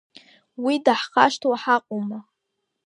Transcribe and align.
Уи 0.63 0.75
даҳхашҭуа 0.85 1.57
ҳаҟоума. 1.61 2.19